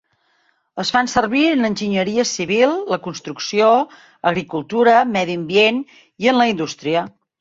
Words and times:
Es 0.83 0.91
fan 0.95 1.09
servir 1.11 1.41
en 1.49 1.67
enginyeria 1.67 2.25
civil, 2.29 2.73
la 2.93 2.99
construcció, 3.09 3.69
agricultura, 4.31 4.97
medi 5.19 5.37
ambient 5.43 5.83
i 6.27 6.33
en 6.33 6.41
la 6.43 6.53
indústria. 6.55 7.05